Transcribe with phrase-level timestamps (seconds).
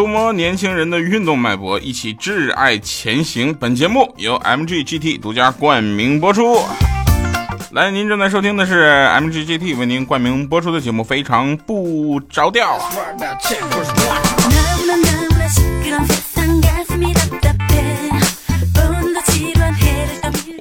[0.00, 3.52] 触摸年轻人的运动脉搏，一起挚爱前行。
[3.52, 6.64] 本节目由 MG GT 独家冠名播出。
[7.72, 8.90] 来，您正在收听的是
[9.20, 12.78] MG GT 为您冠名播出的节目《非常不着调》。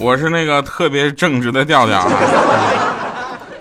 [0.01, 3.08] 我是那个特别正直的调调啊。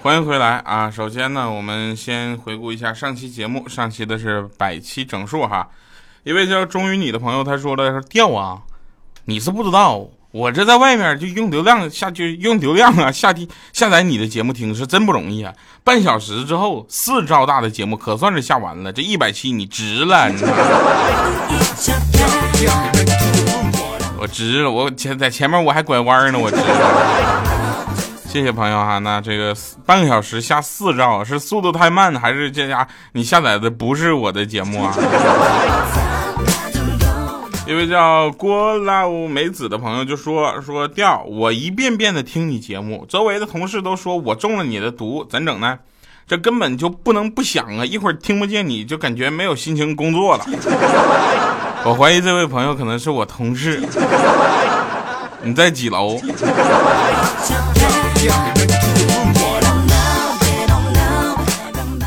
[0.01, 0.89] 欢迎回来啊！
[0.89, 3.69] 首先呢，我们先回顾一下上期节目。
[3.69, 5.69] 上期的是百期整数哈。
[6.23, 8.63] 一位叫忠于你的朋友，他说了说掉啊，
[9.25, 15.53] 你是不知道，我这在外面就用流量下就用流量啊下地下载你的节目听是真不容易啊。
[15.83, 20.41] 半小时之后，四兆大的节目可算是下完了，这一百期你值了，你
[24.17, 26.57] 我值了，我前在前面我还拐弯呢，我值。
[28.39, 29.53] 谢谢朋友哈，那这个
[29.85, 34.95] 半个小时下四兆是速度太慢，还是这家你下载的不是我的节目啊？
[37.67, 45.77] 一位叫郭老梅子的朋友就说说调，我一遍遍的听你节目，周围的同事都说我中了你的毒，怎整呢？
[46.29, 47.85] 这根本就不能不想啊！
[47.85, 50.47] 一会儿听不见你就感觉没有心情工作了。
[51.85, 53.83] 我怀疑这位朋友可能是我同事，
[55.43, 56.17] 你在几楼？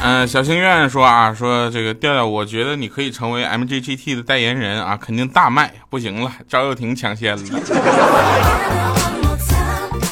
[0.04, 5.72] 嗯，小心愿说啊，说这个调调，我觉得你可以成为 MGGT 的代言人啊，肯定大卖。
[5.90, 7.44] 不行了，赵又廷抢先了。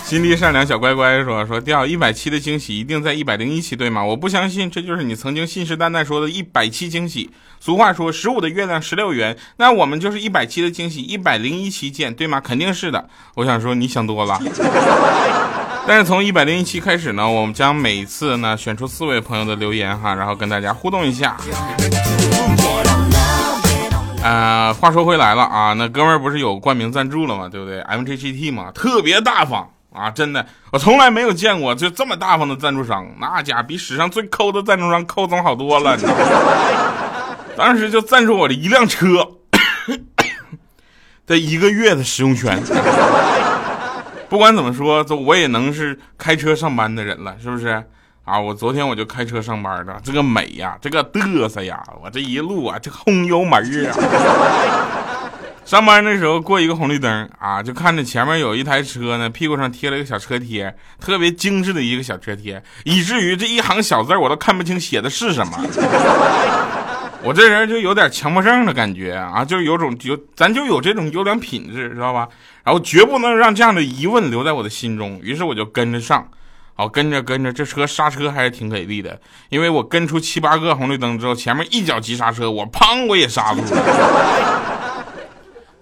[0.05, 4.03] 心地善良小乖乖说说调一百期的惊喜一定在一百零一期对吗？
[4.03, 7.29] 我不相信，这就是你曾经信誓旦旦说的一百期惊喜。
[7.59, 12.39] 俗话说十五的月亮十六圆，那我们就是一百期的惊喜，一百零一期见对吗？
[12.39, 13.07] 肯定是的。
[13.35, 14.39] 我想说你想多了。
[15.89, 21.35] 但是从一百零一期开始呢，我们将每次呢选出四位朋友的留言哈，然后跟大家互动一下。
[24.21, 27.49] 呃，话说回来了啊，那哥们儿不是有冠名赞助了吗？
[27.49, 29.67] 对不对？MGGT 嘛，特别大方。
[29.91, 35.97] 啊，真的，我从来没有见过就这么大方的赞助商，那家比史上最抠的赞助商抠总好多了。
[37.57, 39.27] 当时就赞助我的一辆车
[41.25, 42.61] 的一个月的使用权。
[44.29, 47.83] 不管怎么说，这我也能是开车上班的人了，是不是？
[48.23, 53.97] 啊，我昨天我就开车上班的，这个美呀，这个嘚瑟呀，我这一路啊，这轰油门啊。
[55.65, 65.59] 上班的时候过一个红绿灯啊，就看着前面有一台车呢，屁股上贴了一个小车贴，特别精致的一个小车贴，以至于这一行小字我都看不清写的是什么。
[67.21, 72.27] 我这人就有点强迫症的感觉啊，就有种有咱就有这种优良品质，知道吧？
[72.69, 76.29] 然后绝不能让这样的疑问留在我的心中，于是我就跟着上，
[76.75, 79.19] 好跟着跟着，这车刹车还是挺给力的，
[79.49, 85.03] 因为我跟出七八个红绿灯之后，前面一脚急刹车，我砰我也刹住了。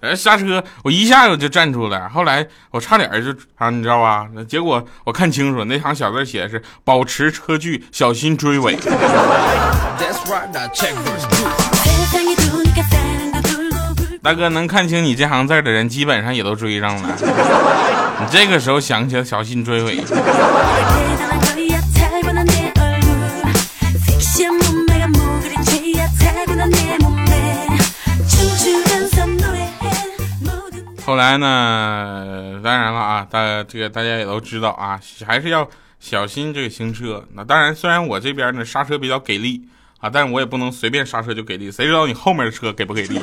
[0.00, 2.08] 哎，刹车，我一下子就站住了。
[2.08, 4.26] 后来我差点就啊，你知道吧？
[4.48, 8.78] 结果我看清楚，那行小字写的是“保持车距，小心追尾”。
[14.22, 17.16] 大哥，能看清你这行字的人，基本上也都追上了。
[18.20, 20.04] 你这个时候想起来小心追尾。
[31.06, 32.60] 后来呢？
[32.62, 35.66] 当然了啊，大这个大家也都知道啊，还是要
[36.00, 37.24] 小心这个行车。
[37.32, 39.62] 那当然，虽然我这边呢刹车比较给力
[39.98, 41.70] 啊，但是我也不能随便刹车就给力。
[41.70, 43.20] 谁知道你后面的车给不给力？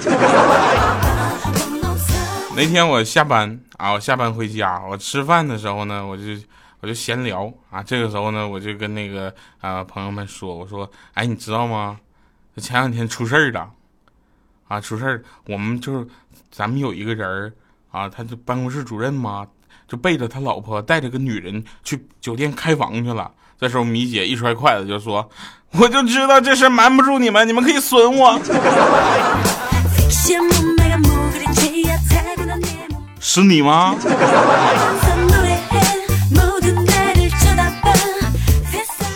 [2.56, 6.24] 那天我下班啊，我下班回家，我吃饭的时候呢，我就
[6.81, 7.81] 我就闲聊啊。
[7.83, 12.00] 这个时候呢，我就跟那个啊朋友们说，我说，哎，你知道吗？
[12.57, 13.69] 前两天出事儿了
[14.68, 16.07] 啊，出事儿，我们就是
[16.50, 17.54] 咱们有一个人儿。
[17.92, 19.48] 啊，他就办公室主任嘛，
[19.88, 23.31] 就背着他老婆带着个女人去酒店开房去了。
[23.60, 25.30] 这时候米姐一摔筷子就说
[25.80, 28.40] ：“我就知道这事瞒不住你们，你们可以损我。
[33.19, 33.96] ”是你吗？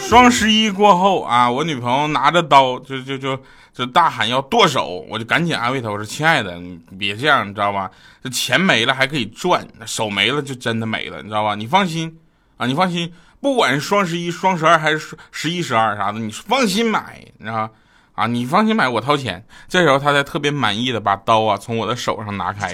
[0.07, 3.39] 双十一过后啊，我女朋友拿着刀就就就
[3.71, 7.91] 就大喊要剁手，我就赶紧安慰她，我说：“亲爱的，你别这样，你知道吧？
[8.23, 11.53] 这钱没了还可以赚，手没了就真的没了，你知道吧？
[11.53, 12.17] 你放心
[12.57, 17.69] 啊，你放心，不管是双十一、双十二还是十一、十二啥的，你放心买，你知道吧？
[18.13, 19.45] 啊，你放心买，我掏钱。
[19.69, 22.73] 这时候他才特别满意的把刀啊从我的手上拿开。”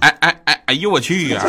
[0.00, 0.62] 哎哎哎！
[0.66, 1.42] 哎呦我去呀！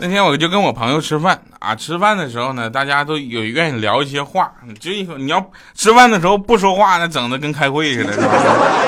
[0.00, 4.50] 那天我就跟我朋友吃饭啊，吃饭的时候呢，大家都有愿意聊一些话。
[4.80, 8.32] 就你要吃饭的时候不说话，那整的跟开会似的，是吧？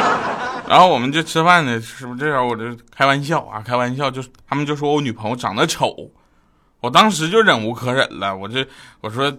[0.67, 2.21] 然后我们就吃饭呢，是不是？
[2.21, 2.65] 这时候我就
[2.97, 5.95] 开玩笑啊，开玩笑，就他们就说我女朋友长得丑，
[6.81, 8.67] 我当时就忍无可忍了，我这
[9.03, 9.31] 我说，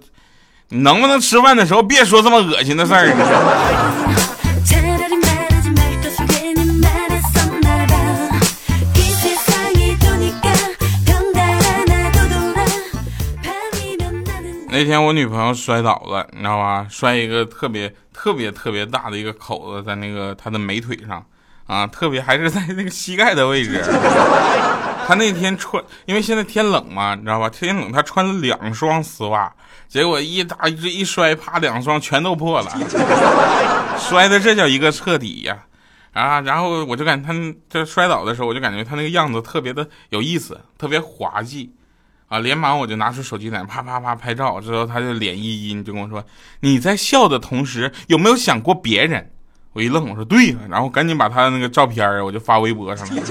[0.69, 4.30] 你能不能吃饭的时候别说这么恶心的事儿？
[14.71, 16.87] 那天我女朋友摔倒了，你知道吧？
[16.89, 21.21] 摔一个特别特别特别大的一个口子，在那个她的美腿上，
[21.67, 23.83] 啊，特别还是在那个膝盖的位置。
[25.05, 27.49] 她那天穿，因为现在天冷嘛，你知道吧？
[27.49, 29.53] 天冷，她穿了两双丝袜，
[29.89, 32.71] 结果一打一一摔，啪，两双全都破了，
[33.99, 35.65] 摔的这叫一个彻底呀！
[36.13, 37.33] 啊，然后我就感觉她
[37.69, 41.73] 这摔倒的时候，我就感觉她那个样子特别的有意思，特别滑稽。
[42.31, 42.39] 啊！
[42.39, 46.23] 连忙我就拿出手机在那啪啪啪拍照，之后他就脸一阴，就跟我说
[46.61, 49.29] ：“你在笑的同时，有没有想过别人？”
[49.73, 53.21] 我一愣，我说：“对。”然后赶紧把他的那个照片我就发微博上了。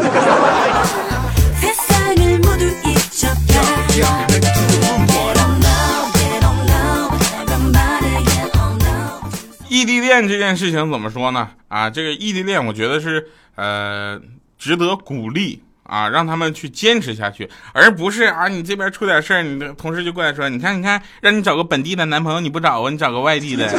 [9.70, 11.48] 异地恋这件事情怎么说呢？
[11.68, 14.20] 啊，这个异地恋，我觉得是呃
[14.58, 15.62] 值得鼓励。
[15.90, 23.68] 啊，让他们去坚持下去，而不是啊，你这边出点事儿，你的同事就过来说，你看，你看，让你找个本地的男朋友，你不找啊，你找个外地的，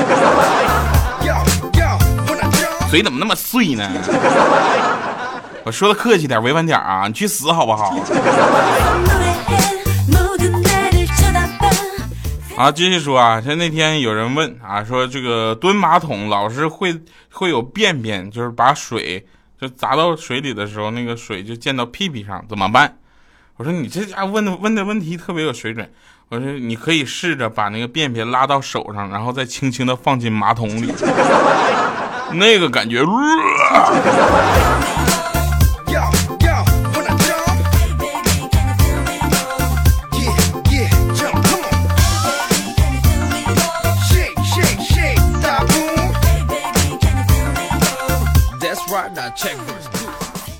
[2.91, 3.89] 嘴怎么那么碎呢？
[5.63, 7.95] 我说的客气点，委婉点啊，你去死好不好？
[12.57, 16.93] 啊，继续说啊，像那天有人问啊，说这个蹲马桶老是会
[17.31, 19.25] 会有便便，就是把水。
[19.61, 22.97] 就砸到水里的时候，那个水就溅到屁屁上，怎么办？
[23.57, 25.87] 我说你这家问的问的问题特别有水准。
[26.29, 30.91] 我说你可以试着把那个便便拉到手上，然后再轻轻的放进马桶里，
[32.33, 33.03] 那个感觉。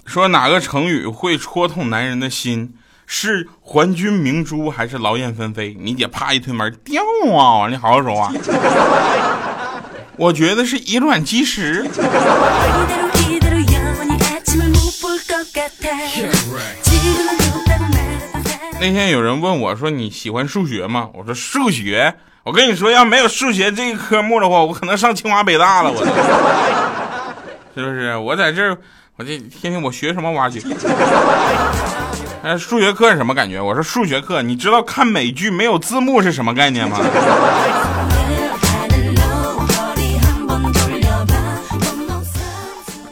[0.06, 2.74] 说哪个成语会戳痛男人的心？
[3.14, 5.76] 是还君明珠还是劳燕分飞？
[5.78, 7.04] 你姐啪一推门，掉
[7.38, 7.68] 啊！
[7.70, 8.32] 你好好说话。
[10.16, 11.86] 我觉得是以卵击石。
[18.80, 21.10] 那天有人问我说你喜欢数学吗？
[21.14, 25.92] 我说数学，我跟你说，要没有数学这个科目的话，我可能上清华北大了。
[25.94, 27.01] 我。
[27.76, 28.78] 是不是我在这儿，
[29.16, 30.62] 我这天天我学什么挖掘？
[32.44, 33.62] 哎，数学课是什么感觉？
[33.62, 36.98] 我说数学课，你知道看美剧没有字幕是什么概念吗？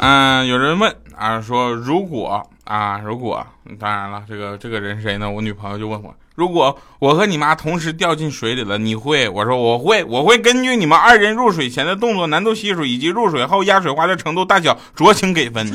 [0.02, 3.46] 嗯，有人问啊，说如果啊，如果，
[3.78, 5.30] 当然了，这个这个人谁呢？
[5.30, 6.16] 我女朋友就问我。
[6.34, 9.28] 如果我和你妈同时掉进水里了，你会？
[9.28, 15.70] 我说我会，我会根据你们二人入水前的动作难度系数以及入水后压水花的程度大小酌情给分。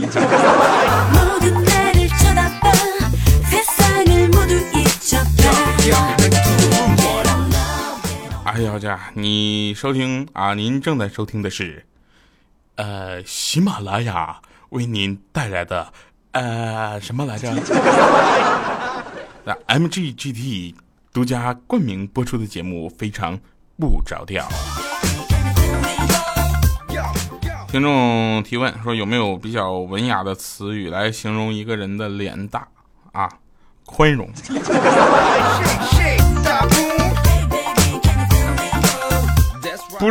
[8.46, 10.54] 哎呀家，你收听啊？
[10.54, 11.84] 您正在收听的是，
[12.76, 14.40] 呃，喜马拉雅
[14.74, 15.92] 为您带来的，
[16.32, 17.48] 呃，什么来着？
[19.44, 20.74] 那 MGGT
[21.12, 23.38] 独家冠名播出的节目非常
[23.78, 24.48] 不着调。
[27.68, 32.66] 听众提问说有没有比较文雅的词语来形容一个人的脸大
[33.12, 33.28] 啊？
[33.86, 34.28] 宽容。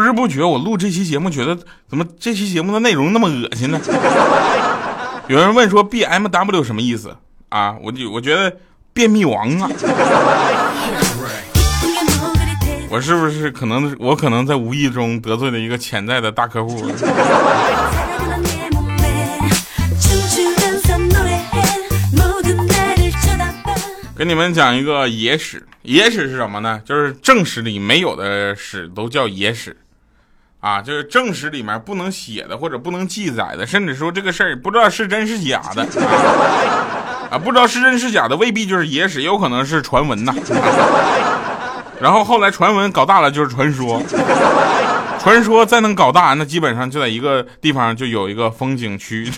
[0.04, 1.58] 不知不觉我录这期节目觉得
[1.88, 3.80] 怎么这期节目的内容那么恶心呢？
[5.30, 7.16] 有人问说 bmw 什么意思？
[7.48, 8.54] 啊我就我觉得
[8.92, 9.70] 便秘王啊。
[12.90, 16.86] 我是不是可能我可能在无意中得罪了一个潜在的大客户
[24.18, 26.82] 给你们讲一个野史野史是什么呢？
[26.86, 29.76] 就是正史里没有的史都叫野史。
[30.64, 35.86] 啊，就是正史里面不能写的或者不能记载的，甚至说这个事儿不知道是真是假的，
[37.30, 40.34] 啊，不知道是真是假的未必就是野史，有可能是传闻呐。
[42.00, 44.02] 然后后来传闻搞大了就是传说，
[45.20, 49.30] 传说再能搞大，那基本上就在一个地方就有一个风景区。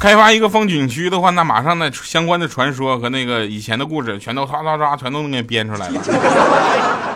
[0.00, 6.00] 开发一个风景区的话，那马上那相关的传说和那个以前的故事全都唰唰唰全都能给编出来了。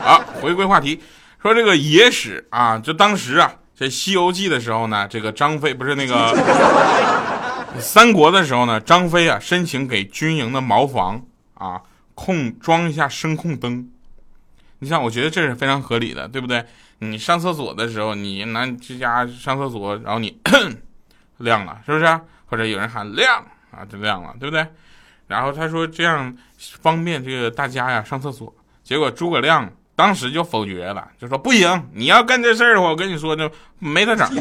[0.05, 1.01] 好，回归话题，
[1.43, 6.37] 说这个野史啊，就当时啊，这《西游记》的时候呢，这个张飞不是那个
[7.81, 11.23] 三国的时候呢，张飞啊申请给军营的茅房
[11.55, 11.81] 啊
[12.15, 13.91] 控装一下声控灯。
[14.81, 16.65] 你像，我觉得这是非常合理的，对不对？
[16.99, 20.39] 你上厕所的时候，你拿这家上厕所，然后你
[21.39, 22.21] 亮了，是不是？
[22.47, 24.67] 或者有人喊亮啊，就亮了，对不对？
[25.27, 26.37] 然后他说这样
[26.83, 28.55] 方便这个大家呀上厕所。
[28.83, 34.27] 结果诸葛亮当时就否决了，就说不行，你要干这事儿的话，我跟你说就没得整。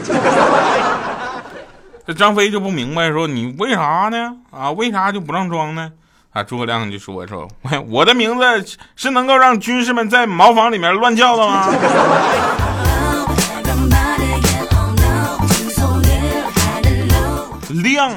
[2.07, 4.37] 这张飞就不明白，说你为啥呢？
[4.51, 5.91] 啊，为啥就不让装呢？
[6.31, 7.45] 啊，诸葛亮就说说，
[7.89, 11.67] 我的名字是能够让军士们在茅房里面乱叫的吗？
[17.83, 18.13] 亮。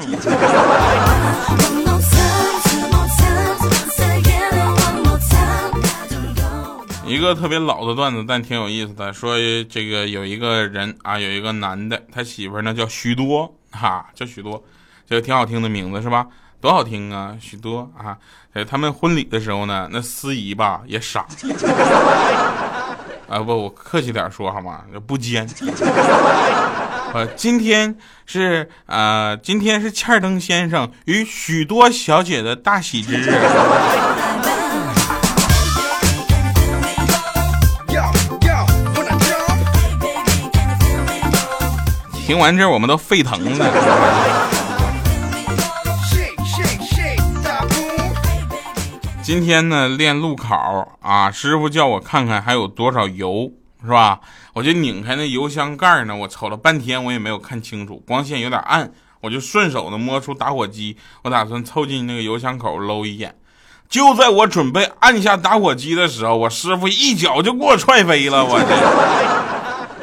[7.13, 9.13] 一个特别老的段子，但挺有意思的。
[9.13, 9.37] 说
[9.69, 14.63] 这个有一个人啊，有一个男的，他媳妇呢叫许多，哈，叫许多，
[15.07, 16.25] 这个挺好听的名字是吧？
[16.59, 18.17] 多好听啊，许多啊！
[18.51, 21.27] 在他们婚礼的时候呢，那司仪吧也傻。
[23.29, 24.81] 啊不，我客气点说好吗？
[25.05, 25.47] 不尖。
[27.13, 33.29] 呃，今天是呃，今天是欠灯先生与许多小姐的大喜之日。
[42.25, 43.65] 听完这，我们都沸腾了。
[49.21, 53.51] 今天呢，练路考啊，师傅叫我看看还有多少油。
[53.85, 54.21] 是吧？
[54.53, 58.89] 我就拧开那油箱盖呢，我瞅了半天，我也没有看清楚，光线有点暗，
[59.19, 63.35] 我就顺手呢摸出打火机，我打算凑近那个油箱口搂一眼。
[63.89, 68.45] 就在我准备按下打火机的时候，我师傅一脚就给我踹飞了。
[68.45, 68.67] 我这，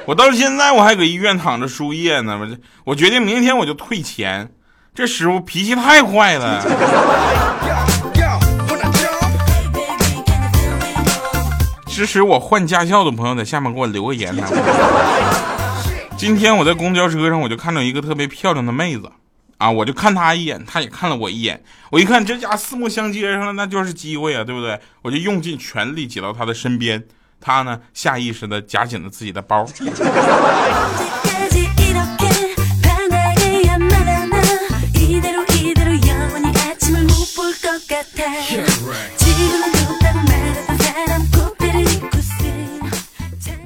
[0.06, 2.38] 我到现在我还搁医院躺着输液呢。
[2.40, 4.50] 我这，我决定明天我就退钱。
[4.94, 6.64] 这师傅脾气太坏了。
[11.86, 14.34] 支持我换驾校的朋友在下面给我留个言。
[16.16, 19.10] 今天我在公交车上，我就看到一个特别漂亮的妹子，
[19.58, 21.62] 啊，我就看她一眼，她也看了我一眼。
[21.90, 24.80] 我一看这家四目相接上了，那就是机会啊，对不对？
[25.02, 27.04] 我就用尽全力挤到她的身边，
[27.40, 29.66] 她呢下意识的夹紧了自己的包。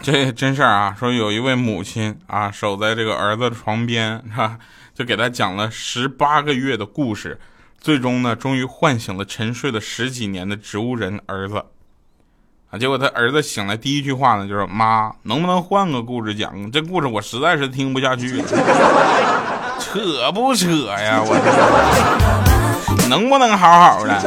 [0.03, 0.95] 这真事儿啊！
[0.99, 4.59] 说有一位母亲啊，守在这个儿子的床边，是吧？
[4.95, 7.41] 就给他讲了十八个月的故事，
[7.81, 11.65] 最终呢，终于唤醒了沉睡了十几年的植物人儿子。
[12.79, 16.71] 结果他儿子醒来第一句话呢，就是妈，能不能换个故事讲？
[16.73, 18.45] 这故事我实在是听不下去了。
[19.79, 21.21] 扯不扯呀？
[21.25, 21.37] 我
[23.09, 24.21] 能不能好好的？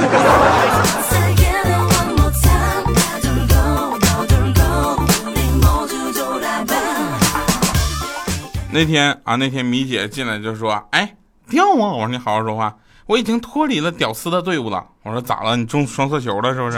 [8.71, 11.15] 那天啊，那天米姐进来就说：“哎，
[11.49, 12.75] 掉啊！”我说：“你好好说话，
[13.07, 15.57] 我已经脱离了屌丝的队伍了。”我说：“咋了？
[15.57, 16.77] 你中双色球了是不是？”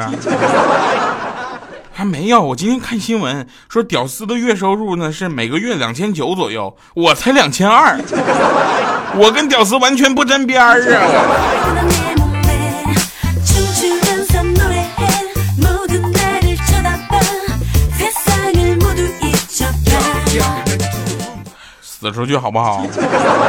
[2.00, 8.00] 还没有，我今天看新闻说，屌丝的月收入呢是每个月两千九左右，我才两千二，
[9.18, 11.04] 我跟屌丝完全不沾边儿啊！
[21.82, 22.86] 死出去好不好？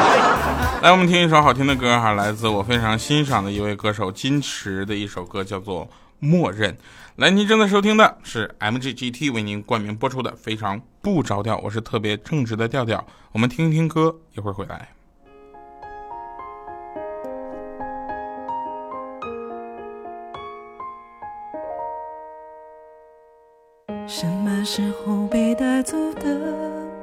[0.83, 5.85] 来，我们听一首好听的歌哈，来自我非常欣赏的一位歌手金池的一首歌，叫做
[6.19, 6.73] 《默认》。
[7.17, 13.05] 来，您正在收听的是 MGGT 为您冠名播出的《非常不着调》，我是特别正直的调调。
[13.33, 14.89] 我们听听歌，一会儿回来。
[24.07, 26.25] 什么时候被带走的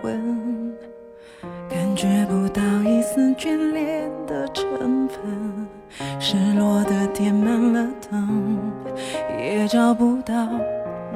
[0.03, 0.75] 吻？
[1.69, 5.67] 感觉不到一丝眷恋的成分。
[6.19, 8.56] 失落的点满了灯，
[9.67, 10.47] 找不到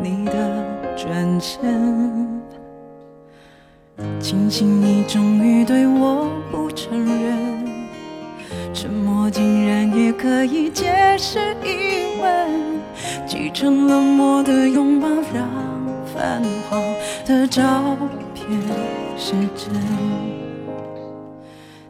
[0.01, 0.65] 你的
[0.97, 2.27] 转身。
[4.19, 7.65] 庆幸你终于对我不承认，
[8.73, 12.81] 沉默竟然也可以解释疑问。
[13.25, 15.47] 继承冷漠的拥抱，让
[16.13, 16.81] 泛黄
[17.25, 17.95] 的照
[18.33, 18.45] 片
[19.15, 19.73] 是真。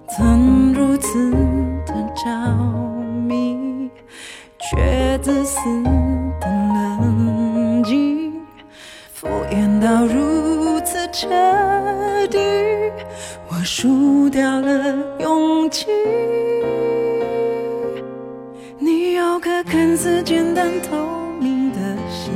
[0.10, 1.32] 曾如此
[1.88, 2.30] 的着
[3.28, 3.90] 迷，
[4.60, 5.60] 却自私
[6.42, 6.48] 的
[7.04, 8.34] 冷静，
[9.14, 11.28] 敷衍到如此彻
[12.28, 12.40] 底，
[13.48, 15.86] 我输掉了勇气。
[18.80, 20.98] 你有颗看似简单透
[21.40, 21.78] 明的
[22.10, 22.34] 心，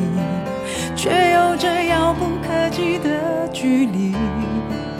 [0.95, 4.13] 却有着遥不可及的距离，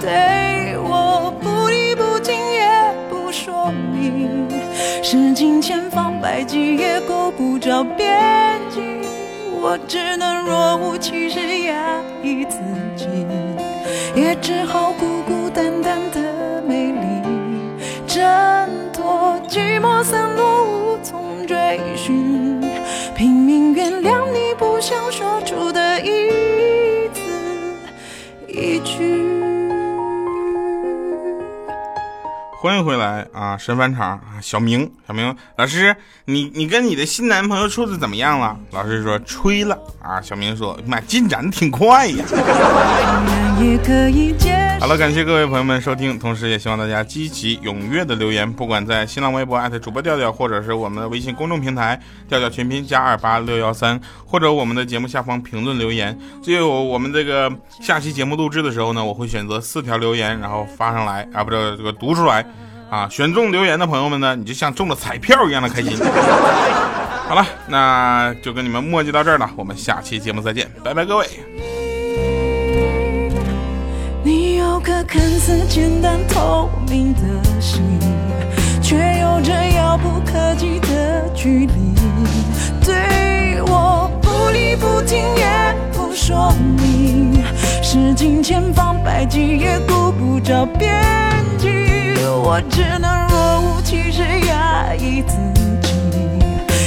[0.02, 2.68] 对我不离不弃也
[3.10, 4.48] 不说明，
[5.04, 8.60] 使尽千方百计也够不着边，
[9.68, 12.60] 我只能若无其事压抑自
[12.96, 13.08] 己，
[14.16, 14.85] 也只好
[32.66, 35.96] 欢迎回来啊，神返场啊，小明，小明老师，
[36.26, 38.58] 你你跟你的新男朋友处的怎么样了？
[38.72, 42.26] 老师说吹了啊，小明说妈进展的挺快呀。
[44.80, 56.18] 好了，感谢各位朋友们收听，同时也希望大家积极踊跃的留言，不管在新浪微博艾特主播调调，或者是我们的微信公众平台调调全拼加二八六幺三，或者我们的节目下方评论留言。
[56.42, 62.46] 最后我们这个下期节目录制的时候呢，我会选择四条留言，然后发上来啊，不是这个读出来
[62.90, 65.98] 啊，选中留言的朋友们呢，你就像中了彩票一样的开心。
[67.28, 71.28] 好了，那就跟你们墨迹到这儿了，我们下期节目再见，拜拜各位。
[74.24, 77.22] 你有颗看似简单透明的
[77.60, 77.82] 心，
[78.82, 81.96] 却有着遥不可及的距离。
[82.84, 87.44] 对我不离不弃也不说明，
[87.82, 90.94] 使尽千方百计也顾不着边
[91.32, 91.35] 际。
[92.38, 95.36] 我只能若无其事压抑自
[95.82, 95.90] 己，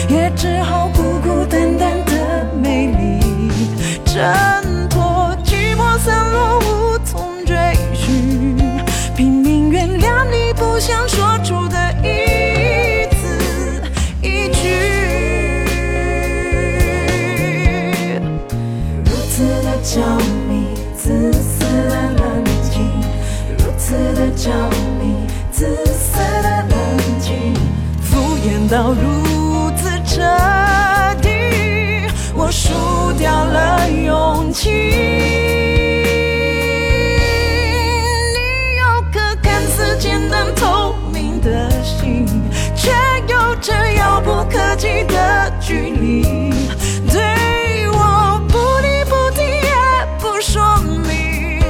[0.08, 3.18] 也只好孤孤单单的美丽，
[4.04, 7.56] 挣脱寂寞散落无从追
[7.94, 8.56] 寻，
[9.16, 11.78] 拼命原谅你不想说出的
[28.70, 30.20] 到如此彻
[31.22, 31.30] 底，
[32.34, 34.68] 我输掉了勇气。
[38.34, 38.38] 你
[38.76, 42.26] 有颗看似简单透明的心，
[42.76, 42.90] 却
[43.26, 46.52] 有着遥不可及的距离。
[47.10, 49.72] 对我不离不弃也
[50.20, 50.76] 不说
[51.08, 51.62] 明，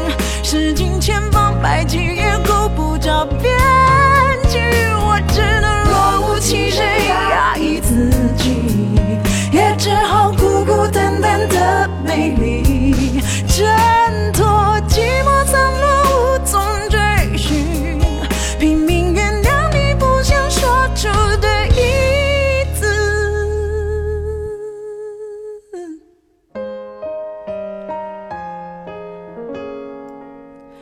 [0.42, 3.56] 使尽千方百计也够不着边
[13.48, 14.46] 挣脱
[14.88, 15.86] 寂寞散落
[16.36, 16.98] 无从追
[17.36, 17.98] 寻，
[18.58, 21.08] 拼命原谅你不想说出
[21.40, 22.86] 的一字。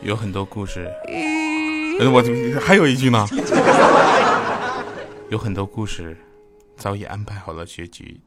[0.03, 0.91] 有很多故事。
[1.09, 2.23] 一呃，我
[2.61, 3.27] 还有一句呢，
[5.31, 6.15] 有很多故事
[6.77, 8.21] 早已安排好了结局。